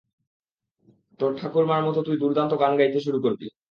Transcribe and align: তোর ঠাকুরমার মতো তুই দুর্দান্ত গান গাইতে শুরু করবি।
তোর 1.19 1.31
ঠাকুরমার 1.39 1.81
মতো 1.83 1.99
তুই 2.03 2.15
দুর্দান্ত 2.17 2.53
গান 2.61 2.73
গাইতে 2.77 2.99
শুরু 2.99 3.19
করবি। 3.21 3.47